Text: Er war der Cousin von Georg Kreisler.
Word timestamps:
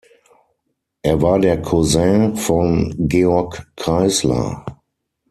Er 1.03 1.21
war 1.21 1.37
der 1.37 1.61
Cousin 1.61 2.35
von 2.35 2.91
Georg 3.07 3.71
Kreisler. 3.75 4.65